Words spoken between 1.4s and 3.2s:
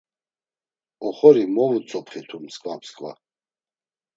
movutzopxitu msǩva msǩva.